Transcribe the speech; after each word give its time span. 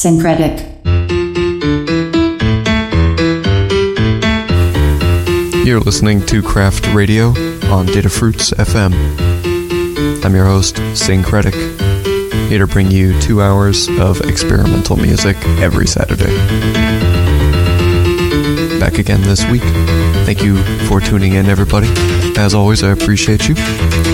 Synkretic. 0.00 0.66
You're 5.66 5.80
listening 5.80 6.24
to 6.24 6.40
Craft 6.40 6.86
Radio 6.94 7.26
on 7.68 7.84
Datafruits 7.86 8.54
FM. 8.54 8.94
I'm 10.24 10.34
your 10.34 10.46
host, 10.46 10.76
Synkretic, 10.94 11.52
here 12.48 12.60
to 12.60 12.66
bring 12.66 12.90
you 12.90 13.20
two 13.20 13.42
hours 13.42 13.90
of 13.98 14.22
experimental 14.22 14.96
music 14.96 15.36
every 15.58 15.86
Saturday. 15.86 16.34
Back 18.80 18.94
again 18.94 19.20
this 19.20 19.44
week. 19.50 19.60
Thank 20.24 20.42
you 20.42 20.56
for 20.86 21.02
tuning 21.02 21.34
in, 21.34 21.44
everybody. 21.44 21.88
As 22.38 22.54
always, 22.54 22.82
I 22.82 22.92
appreciate 22.92 23.50
you. 23.50 23.54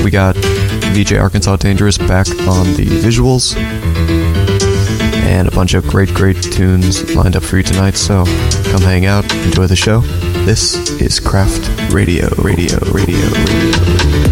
We 0.03 0.11
got 0.11 0.35
VJ 0.35 1.13
Arkansas 1.13 1.55
Dangerous 1.55 1.97
back 1.97 2.29
on 2.29 2.75
the 2.75 2.87
visuals 2.87 3.55
and 5.27 5.49
a 5.49 5.51
bunch 5.51 5.75
of 5.75 5.85
great, 5.89 6.15
great 6.15 6.41
tunes 6.41 7.15
lined 7.15 7.35
up 7.35 7.43
for 7.43 7.57
you 7.57 7.63
tonight. 7.63 7.97
So 7.97 8.25
come 8.71 8.83
hang 8.83 9.07
out, 9.07 9.25
enjoy 9.45 9.67
the 9.67 9.77
show. 9.77 10.01
This 10.47 10.77
is 11.01 11.19
Craft 11.19 11.93
Radio, 11.93 12.29
Radio, 12.39 12.79
Radio, 12.93 13.29
Radio. 13.29 14.26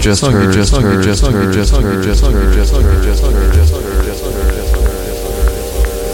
just 0.00 0.24
heard, 0.24 0.52
just 0.52 0.76
heard, 0.76 1.02
just 1.02 1.24
heard, 1.26 1.52
just 1.52 1.74
heard, 1.74 2.04
just 2.04 2.24
heard, 2.24 2.54
just 2.54 2.74
heard, 2.74 3.04
just 3.04 3.24
heard, 3.24 3.88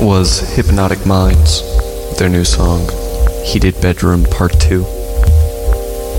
was 0.03 0.41
Hypnotic 0.55 1.05
Minds, 1.07 1.63
their 2.19 2.29
new 2.29 2.45
song, 2.45 2.89
Heated 3.45 3.81
Bedroom 3.81 4.25
Part 4.25 4.59
2, 4.61 4.83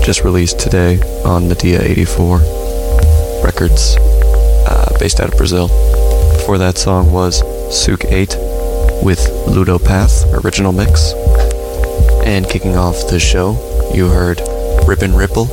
just 0.04 0.22
released 0.22 0.58
today 0.60 1.00
on 1.24 1.48
Nadia 1.48 1.82
84 1.82 2.38
Records, 3.42 3.96
uh, 4.68 4.96
based 5.00 5.20
out 5.20 5.32
of 5.32 5.36
Brazil. 5.36 5.68
Before 6.36 6.58
that 6.58 6.78
song 6.78 7.12
was 7.12 7.40
Souk 7.76 8.04
8 8.04 8.36
with 9.02 9.18
Ludopath, 9.48 10.44
original 10.44 10.72
mix. 10.72 11.12
And 12.24 12.48
kicking 12.48 12.76
off 12.76 13.08
the 13.08 13.18
show, 13.20 13.90
you 13.94 14.08
heard 14.08 14.40
Ribbon 14.86 15.14
Ripple 15.14 15.46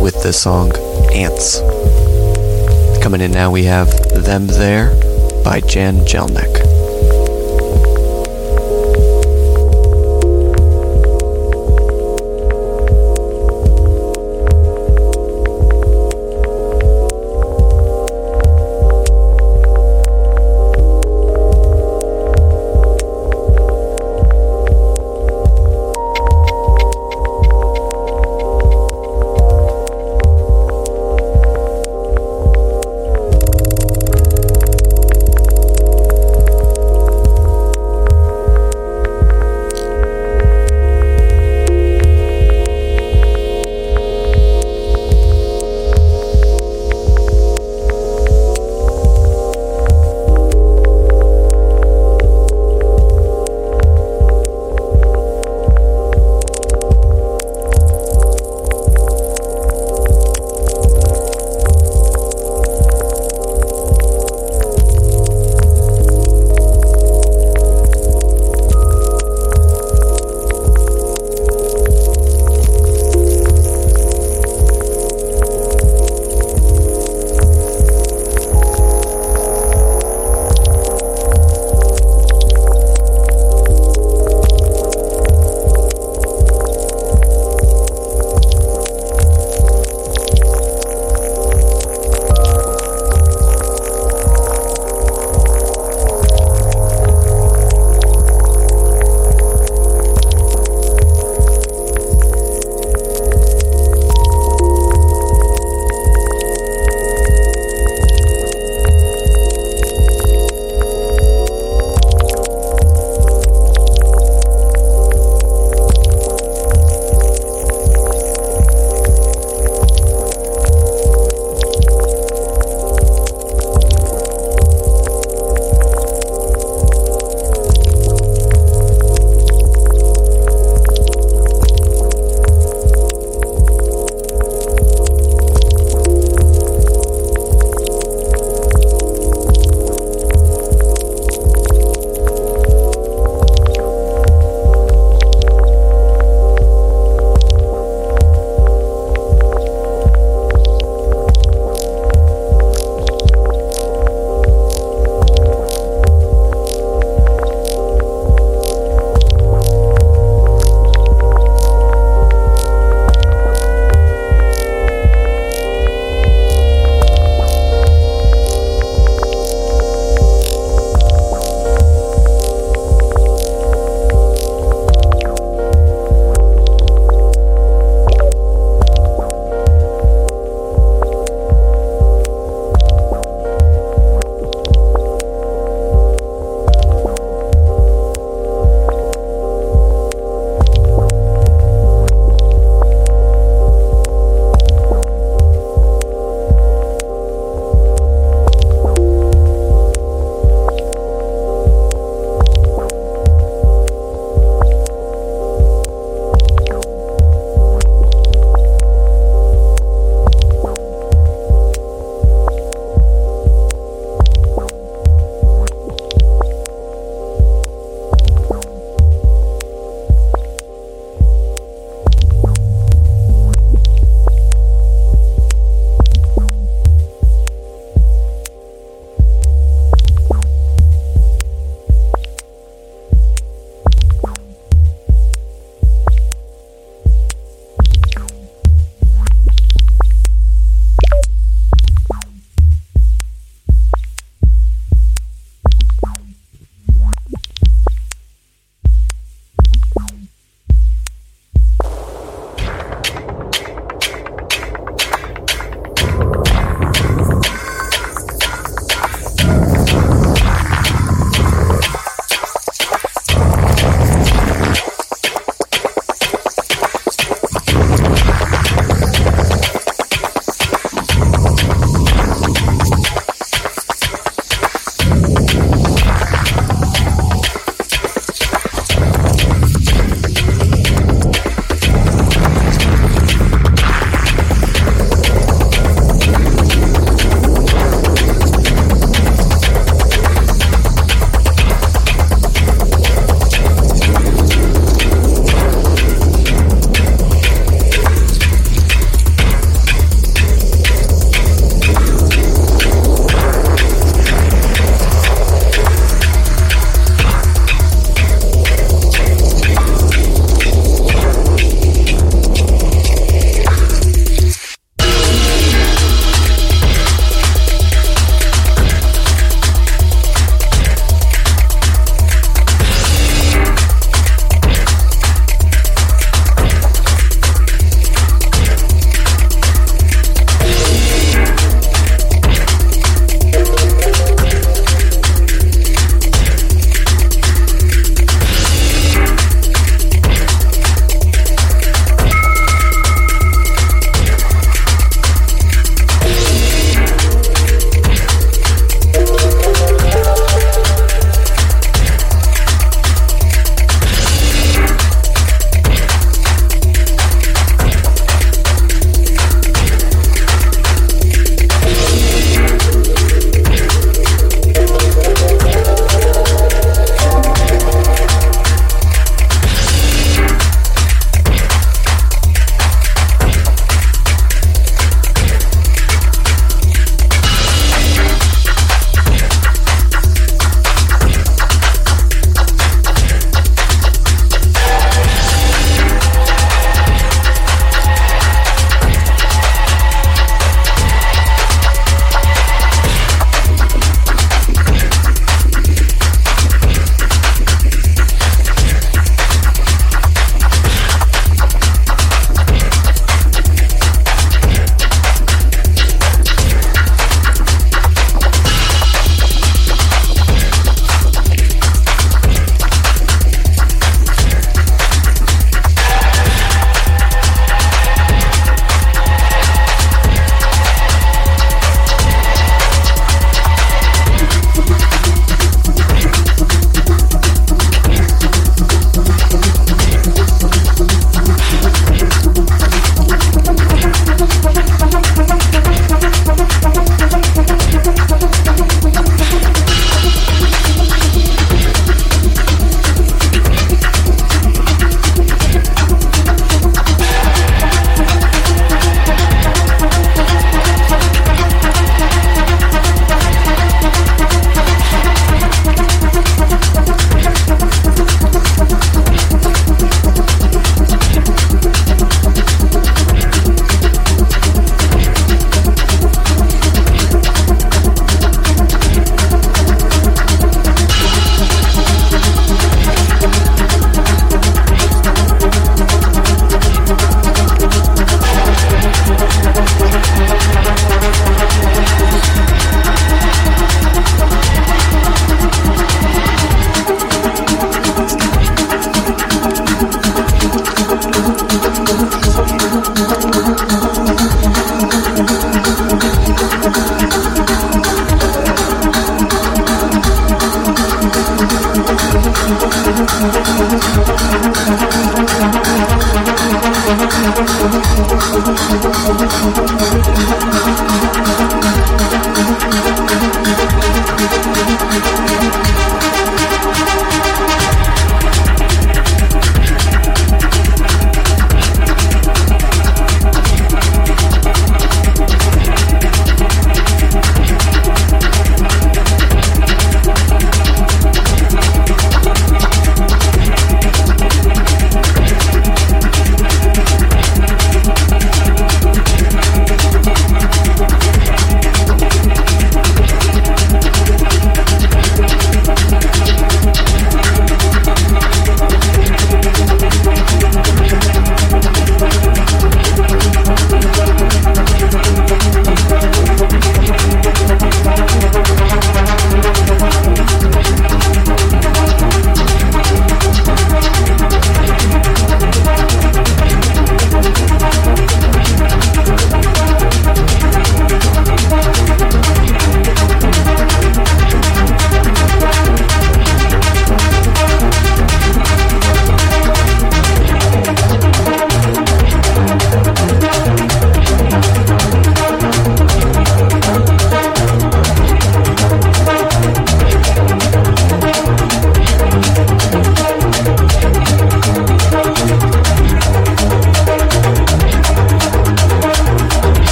with 0.00 0.22
the 0.22 0.32
song 0.32 0.72
Ants. 1.12 1.60
Coming 3.02 3.20
in 3.20 3.32
now, 3.32 3.50
we 3.50 3.64
have 3.64 3.88
Them 4.24 4.46
There 4.46 4.94
by 5.44 5.60
Jan 5.60 5.96
Jelinek. 6.06 6.61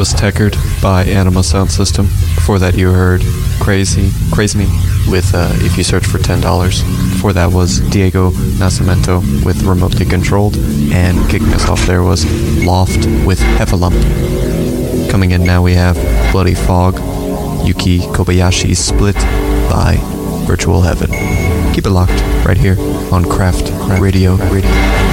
Techerd 0.00 0.56
by 0.80 1.04
Anima 1.04 1.42
Sound 1.42 1.70
System. 1.70 2.06
Before 2.34 2.58
that, 2.58 2.78
you 2.78 2.90
heard 2.90 3.20
Crazy, 3.60 4.10
Crazy 4.32 4.60
Me 4.60 4.64
with 5.06 5.34
uh, 5.34 5.50
If 5.56 5.76
You 5.76 5.84
Search 5.84 6.06
for 6.06 6.16
$10. 6.16 6.40
Before 7.12 7.34
that 7.34 7.52
was 7.52 7.80
Diego 7.90 8.30
Nascimento 8.30 9.20
with 9.44 9.62
Remotely 9.64 10.06
Controlled. 10.06 10.56
And 10.92 11.30
kicking 11.30 11.52
us 11.52 11.68
off 11.68 11.86
there 11.86 12.02
was 12.02 12.24
Loft 12.64 13.06
with 13.26 13.38
Heffalump. 13.38 15.10
Coming 15.10 15.32
in 15.32 15.44
now, 15.44 15.62
we 15.62 15.74
have 15.74 15.96
Bloody 16.32 16.54
Fog, 16.54 16.96
Yuki 17.66 17.98
Kobayashi 17.98 18.74
Split 18.74 19.16
by 19.68 19.98
Virtual 20.46 20.80
Heaven. 20.80 21.10
Keep 21.74 21.84
it 21.84 21.90
locked 21.90 22.18
right 22.46 22.56
here 22.56 22.76
on 23.12 23.26
Craft 23.26 23.70
Radio. 24.00 24.36
Radio. 24.36 25.11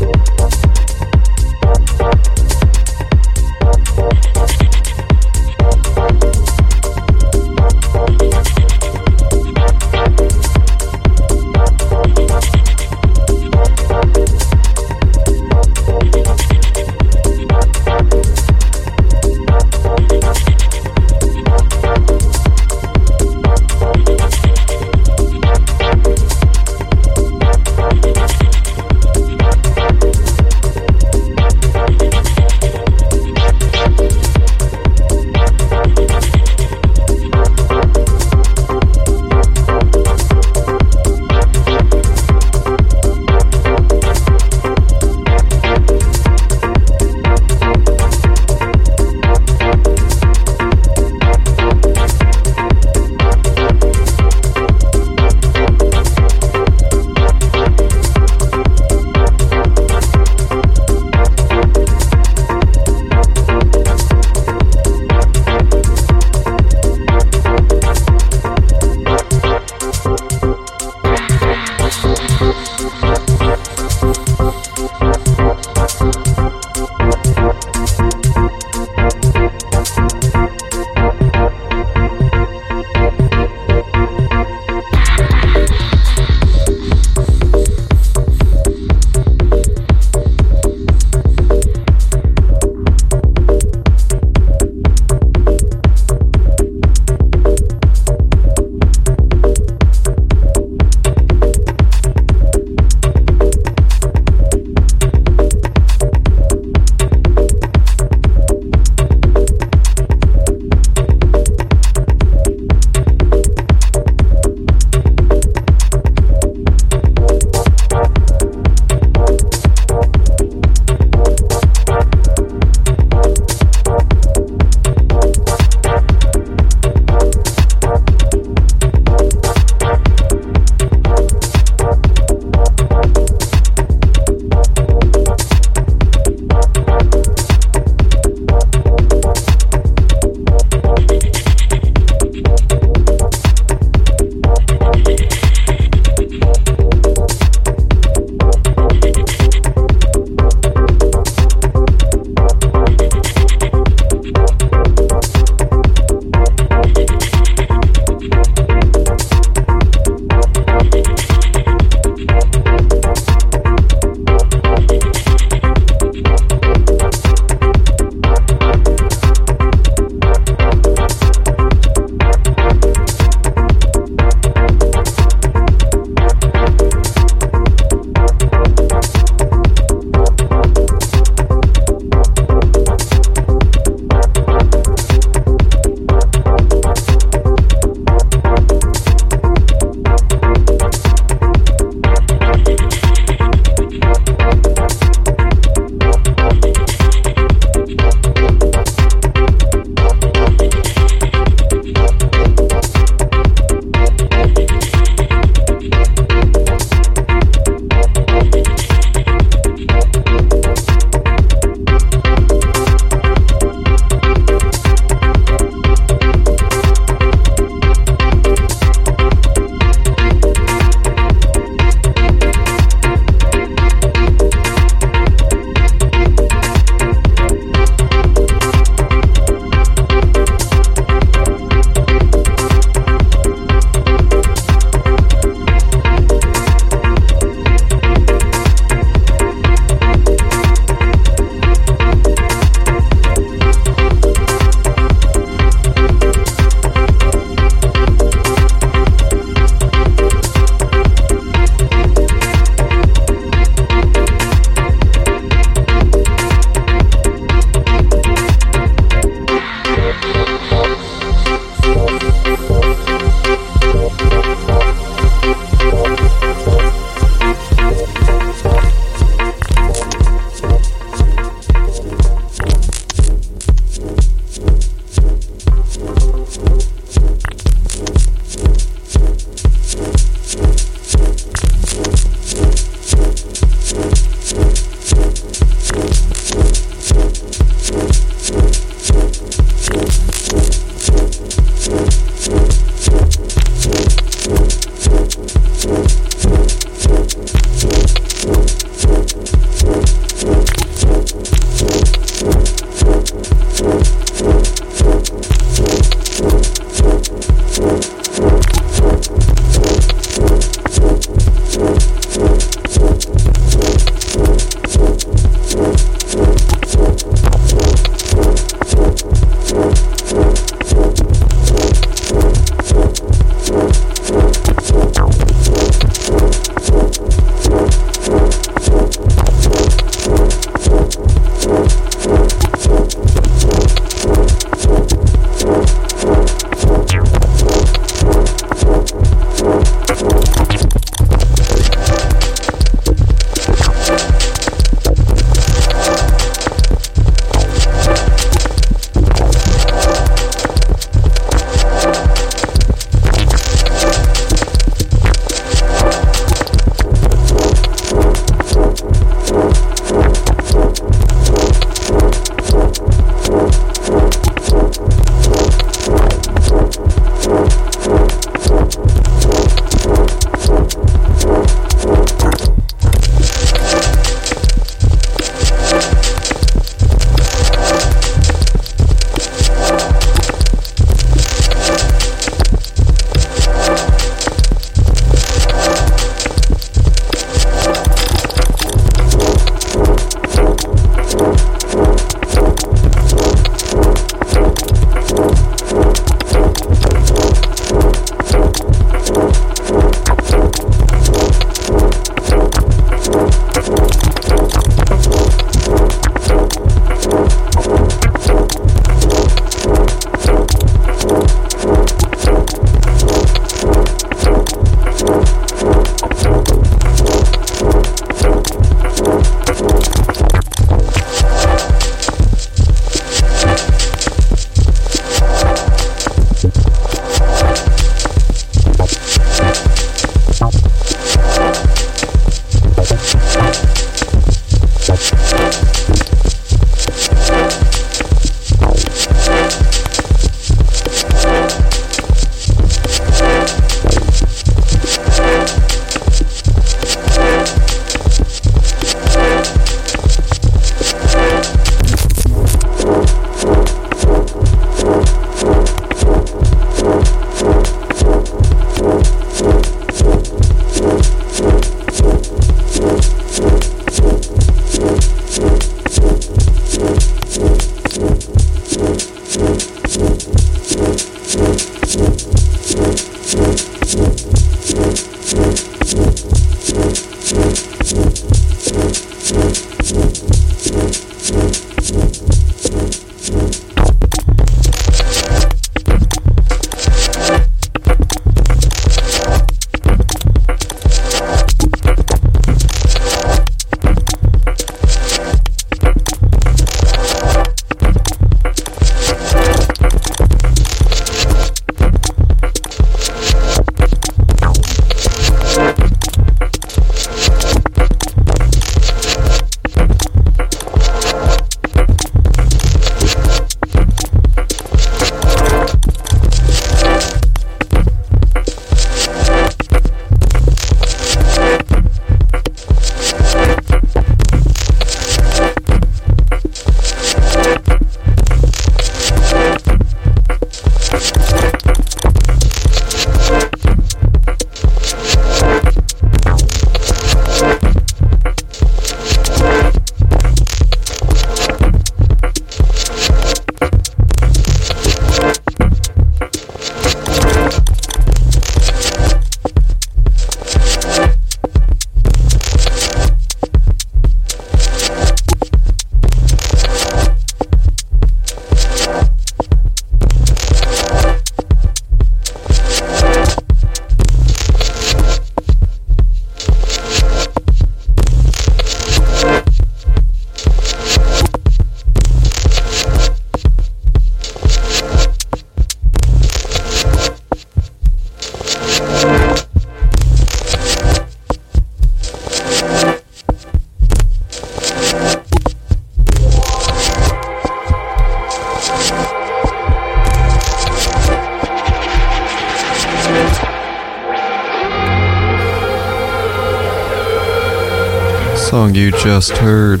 Just 599.40 599.56
heard 599.56 600.00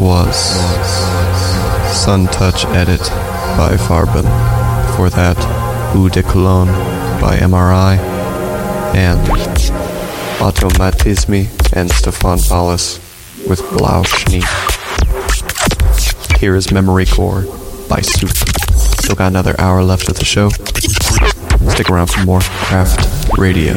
was 0.00 0.36
Sun 1.94 2.26
Touch 2.26 2.64
Edit 2.64 2.98
by 3.56 3.76
Farben. 3.76 4.24
For 4.96 5.08
that, 5.10 5.36
Eau 5.94 6.08
de 6.08 6.24
Cologne 6.24 6.66
by 7.20 7.36
MRI. 7.36 7.98
And 8.96 9.20
Automatismi 10.40 11.46
and 11.72 11.88
Stefan 11.88 12.40
Paulus 12.40 12.98
with 13.48 13.60
Blau 13.78 14.02
Schnee. 14.02 14.42
Here 16.40 16.56
is 16.56 16.72
Memory 16.72 17.06
Core 17.06 17.42
by 17.88 18.00
Soup. 18.00 18.30
Still 18.32 19.14
got 19.14 19.28
another 19.28 19.54
hour 19.60 19.84
left 19.84 20.08
of 20.08 20.16
the 20.16 20.24
show. 20.24 20.48
Stick 21.70 21.90
around 21.90 22.08
for 22.08 22.24
more 22.24 22.40
Craft 22.40 23.38
Radio. 23.38 23.74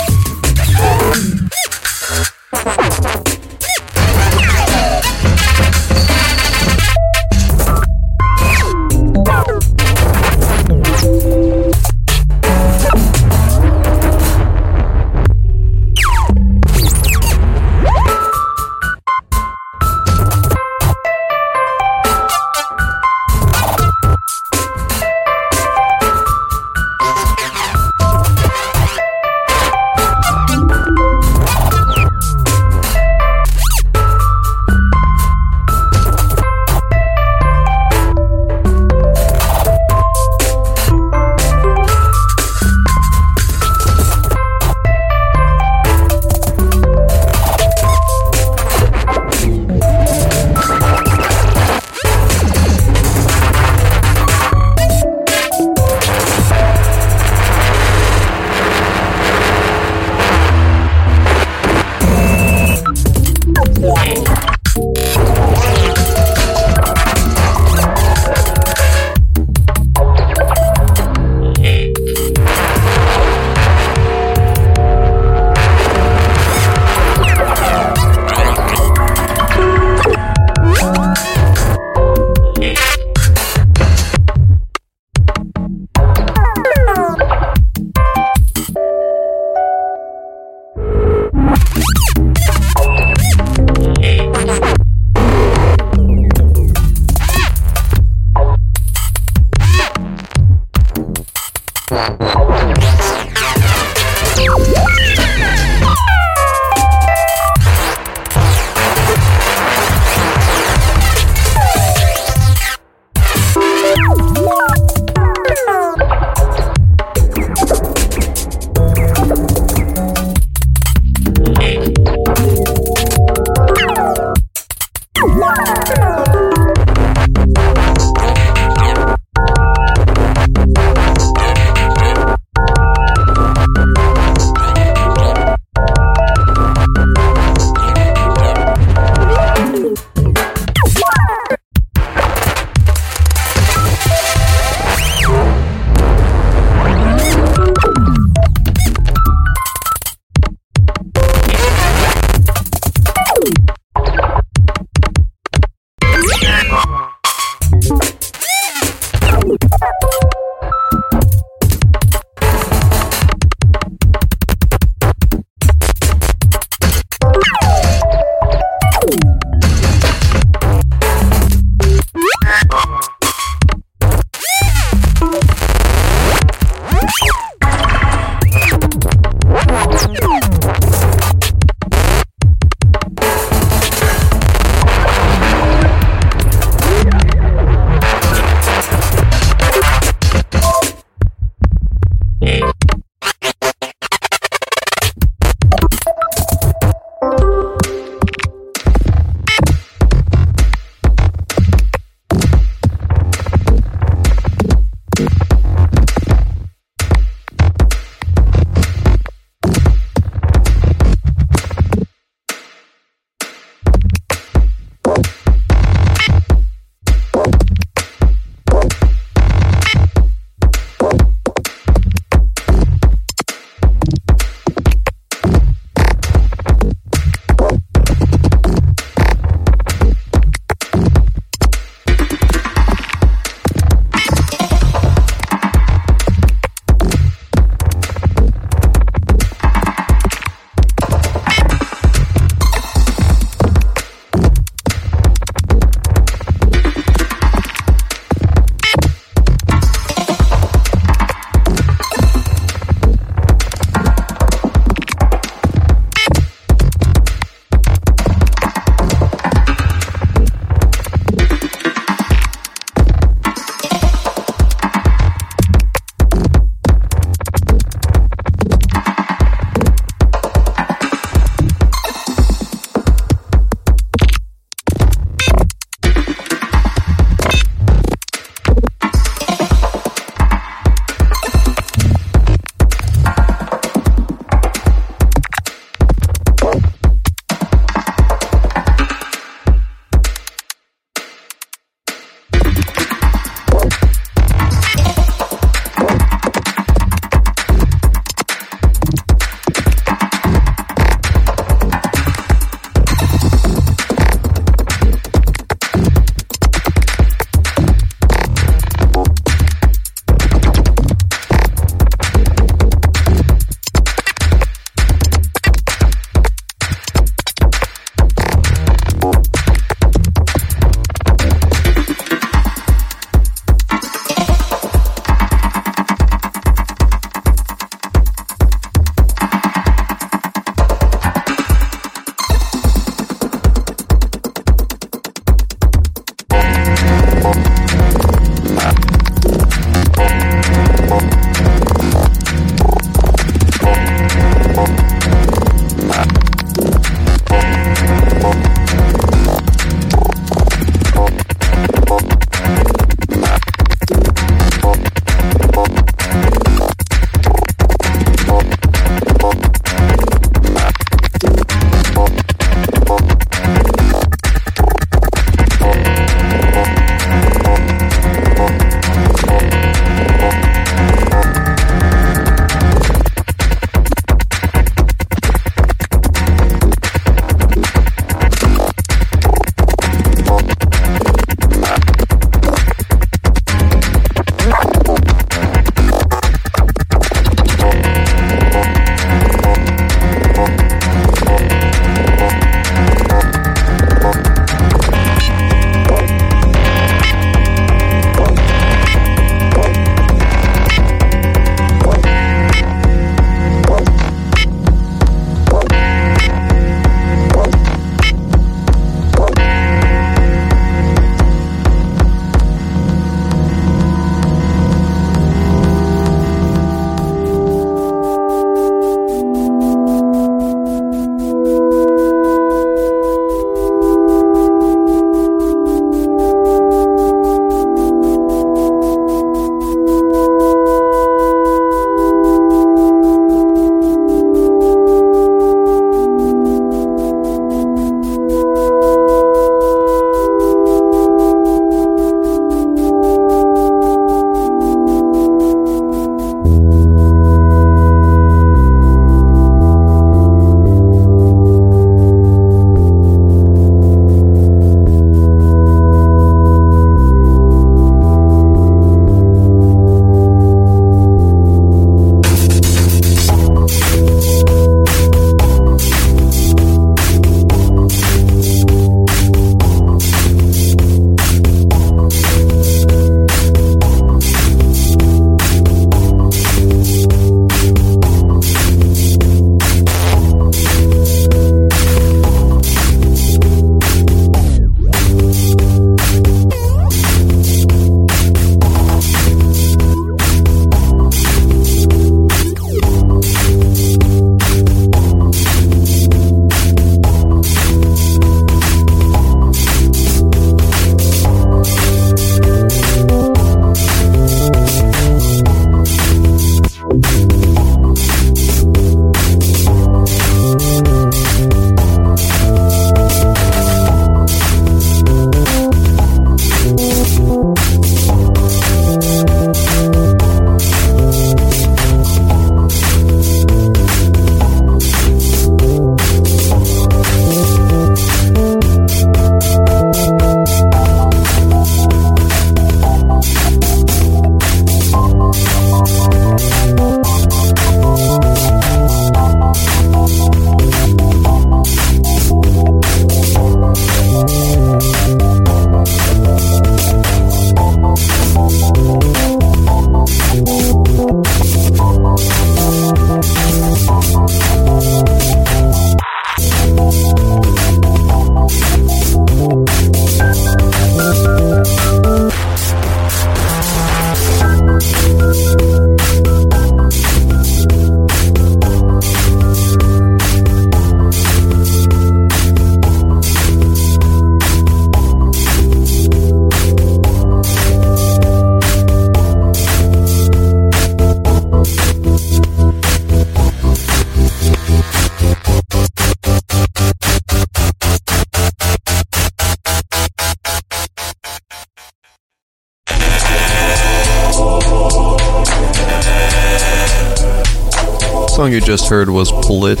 you 598.74 598.80
just 598.80 599.08
heard 599.08 599.30
was 599.30 599.52
Polit 599.52 600.00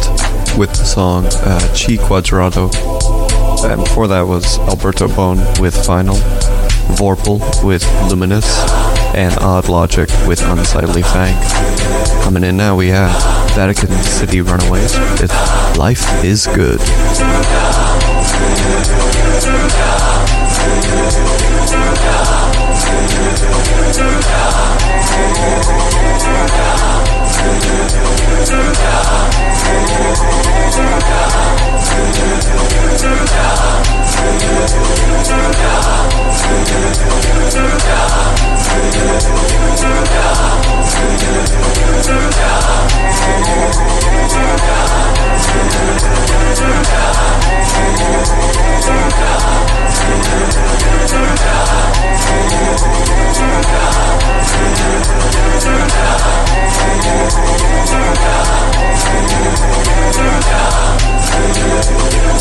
with 0.58 0.70
the 0.70 0.84
song 0.84 1.26
uh, 1.26 1.60
Chi 1.76 1.94
Quadrado. 1.94 2.74
And 3.70 3.84
before 3.84 4.08
that 4.08 4.22
was 4.22 4.58
Alberto 4.60 5.06
Bone 5.06 5.38
with 5.60 5.86
Final, 5.86 6.16
Vorpal 6.96 7.38
with 7.64 7.84
Luminous, 8.10 8.58
and 9.14 9.38
Odd 9.38 9.68
Logic 9.68 10.08
with 10.26 10.42
Unsightly 10.42 11.02
Fang. 11.02 11.40
Coming 12.24 12.42
in 12.42 12.56
now, 12.56 12.74
we 12.74 12.88
have 12.88 13.12
Vatican 13.54 13.92
City 14.02 14.40
Runaways 14.40 14.98
with 15.20 15.30
Life 15.78 16.24
is 16.24 16.48
Good. 16.48 16.80
Yeah. 28.46 29.24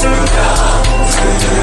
Turn 0.04 0.26
down. 0.26 0.54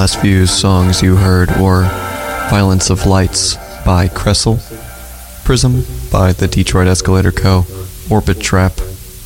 last 0.00 0.22
few 0.22 0.46
songs 0.46 1.02
you 1.02 1.14
heard 1.14 1.50
were 1.60 1.82
Violence 2.48 2.88
of 2.88 3.04
Lights 3.04 3.56
by 3.84 4.08
Kressel, 4.08 4.56
Prism 5.44 5.84
by 6.10 6.32
the 6.32 6.48
Detroit 6.48 6.88
Escalator 6.88 7.30
Co., 7.30 7.66
Orbit 8.10 8.40
Trap 8.40 8.78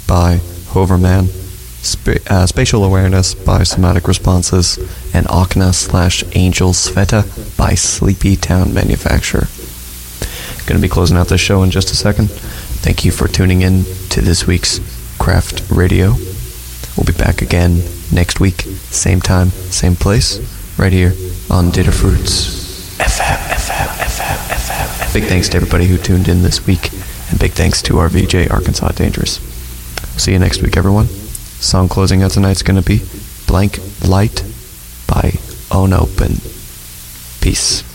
by 0.08 0.40
Hoverman, 0.72 1.28
Spa- 1.28 2.18
uh, 2.28 2.46
Spatial 2.46 2.82
Awareness 2.82 3.36
by 3.36 3.62
Somatic 3.62 4.08
Responses, 4.08 4.76
and 5.14 5.26
Akna 5.26 5.72
slash 5.72 6.24
Angel 6.32 6.70
Sveta 6.70 7.22
by 7.56 7.74
Sleepy 7.74 8.34
Town 8.34 8.74
Manufacturer. 8.74 9.46
Going 10.66 10.80
to 10.80 10.82
be 10.82 10.92
closing 10.92 11.16
out 11.16 11.28
this 11.28 11.40
show 11.40 11.62
in 11.62 11.70
just 11.70 11.92
a 11.92 11.96
second. 11.96 12.32
Thank 12.32 13.04
you 13.04 13.12
for 13.12 13.28
tuning 13.28 13.62
in 13.62 13.84
to 14.08 14.20
this 14.20 14.44
week's 14.44 14.80
Craft 15.20 15.70
Radio. 15.70 16.14
We'll 16.96 17.06
be 17.06 17.12
back 17.12 17.42
again 17.42 17.80
next 18.12 18.40
week, 18.40 18.62
same 18.90 19.20
time, 19.20 19.50
same 19.50 19.94
place, 19.94 20.53
right 20.84 20.92
here 20.92 21.14
on 21.48 21.70
Datafruits 21.72 22.98
FM, 22.98 23.36
FM, 23.48 23.86
FM, 24.04 24.36
FM. 24.52 25.14
Big 25.14 25.24
thanks 25.24 25.48
to 25.48 25.56
everybody 25.56 25.86
who 25.86 25.96
tuned 25.96 26.28
in 26.28 26.42
this 26.42 26.66
week, 26.66 26.92
and 27.30 27.40
big 27.40 27.52
thanks 27.52 27.80
to 27.80 27.96
our 27.96 28.10
VJ 28.10 28.50
Arkansas 28.50 28.88
Dangerous. 28.88 29.38
See 30.22 30.32
you 30.32 30.38
next 30.38 30.60
week, 30.60 30.76
everyone. 30.76 31.06
Song 31.06 31.88
closing 31.88 32.22
out 32.22 32.32
tonight's 32.32 32.60
going 32.62 32.78
to 32.78 32.86
be 32.86 33.00
Blank 33.46 33.78
Light 34.06 34.42
by 35.06 35.30
Unopen. 35.70 36.42
Peace. 37.40 37.93